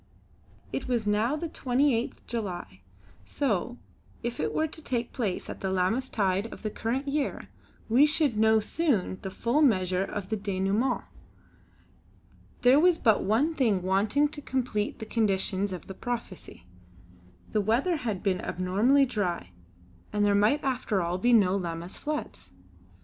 It 0.73 0.87
was 0.87 1.05
now 1.05 1.35
the 1.35 1.47
28th 1.47 2.25
July 2.25 2.81
so, 3.23 3.77
if 4.23 4.39
it 4.39 4.51
were 4.51 4.65
to 4.65 4.83
take 4.83 5.13
place 5.13 5.47
at 5.47 5.59
the 5.59 5.69
Lammas 5.69 6.09
tide 6.09 6.47
of 6.51 6.63
the 6.63 6.71
current 6.71 7.07
year, 7.07 7.49
we 7.87 8.07
should 8.07 8.35
know 8.35 8.59
soon 8.59 9.19
the 9.21 9.29
full 9.29 9.61
measure 9.61 10.03
of 10.03 10.29
the 10.29 10.37
denouêment. 10.37 11.03
There 12.63 12.79
was 12.79 12.97
but 12.97 13.21
one 13.23 13.53
thing 13.53 13.83
wanting 13.83 14.27
to 14.29 14.41
complete 14.41 14.97
the 14.97 15.05
conditions 15.05 15.71
of 15.71 15.85
the 15.85 15.93
prophecy. 15.93 16.65
The 17.51 17.61
weather 17.61 17.97
had 17.97 18.23
been 18.23 18.41
abnormally 18.41 19.05
dry, 19.05 19.51
and 20.11 20.25
there 20.25 20.33
might 20.33 20.63
after 20.63 21.03
all 21.03 21.19
be 21.19 21.31
no 21.31 21.55
Lammas 21.55 21.99
floods. 21.99 22.49